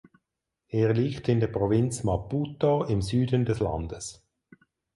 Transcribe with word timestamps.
Er 0.69 0.95
liegt 0.95 1.29
in 1.29 1.39
der 1.41 1.45
Provinz 1.45 2.03
Maputo 2.03 2.85
im 2.85 3.03
Süden 3.03 3.45
des 3.45 3.59
Landes. 3.59 4.25